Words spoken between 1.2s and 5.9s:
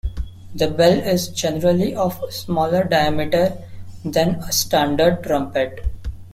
generally of smaller diameter than a standard trumpet.